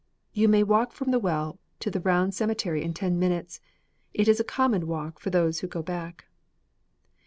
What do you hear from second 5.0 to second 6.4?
for those who go back.